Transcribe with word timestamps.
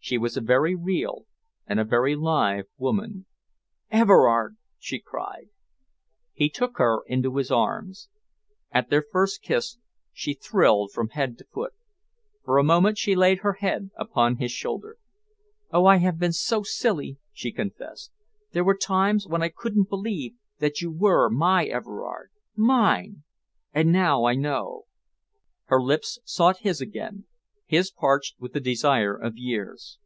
She 0.00 0.16
was 0.16 0.38
a 0.38 0.40
very 0.40 0.74
real 0.74 1.26
and 1.66 1.78
a 1.78 1.84
very 1.84 2.16
live 2.16 2.64
woman. 2.78 3.26
"Everard!" 3.90 4.56
she 4.78 5.00
cried. 5.00 5.50
He 6.32 6.48
took 6.48 6.78
her 6.78 7.00
into 7.06 7.36
his 7.36 7.50
arms. 7.50 8.08
At 8.72 8.88
their 8.88 9.02
first 9.02 9.42
kiss 9.42 9.76
she 10.14 10.32
thrilled 10.32 10.92
from 10.92 11.10
head 11.10 11.36
to 11.36 11.44
foot. 11.52 11.74
For 12.42 12.56
a 12.56 12.64
moment 12.64 12.96
she 12.96 13.14
laid 13.14 13.40
her 13.40 13.52
head 13.60 13.90
upon 13.96 14.36
his 14.36 14.50
shoulder. 14.50 14.96
"Oh, 15.72 15.84
I 15.84 15.96
have 15.98 16.18
been 16.18 16.32
so 16.32 16.62
silly!" 16.62 17.18
she 17.30 17.52
confessed. 17.52 18.10
"There 18.52 18.64
were 18.64 18.78
times 18.78 19.26
when 19.28 19.42
I 19.42 19.50
couldn't 19.50 19.90
believe 19.90 20.32
that 20.58 20.80
you 20.80 20.90
were 20.90 21.28
my 21.28 21.66
Everard 21.66 22.30
mine! 22.56 23.24
And 23.74 23.92
now 23.92 24.24
I 24.24 24.36
know." 24.36 24.86
Her 25.64 25.82
lips 25.82 26.18
sought 26.24 26.60
his 26.60 26.80
again, 26.80 27.26
his 27.70 27.90
parched 27.90 28.40
with 28.40 28.54
the 28.54 28.60
desire 28.60 29.14
of 29.14 29.36
years. 29.36 29.98